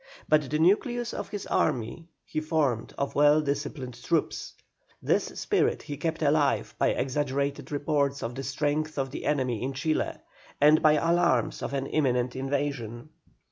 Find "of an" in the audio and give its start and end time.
11.61-11.85